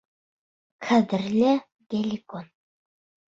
[0.87, 1.51] Ҡәҙерле
[1.95, 2.49] Геликон!